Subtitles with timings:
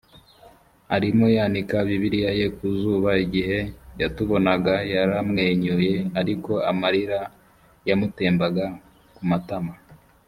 [0.95, 3.57] arimo yanika bibiliya ye ku zuba igihe
[4.01, 7.19] yatubonaga yaramwenyuye ariko amarira
[7.87, 8.65] yamutembaga
[9.15, 9.73] ku matama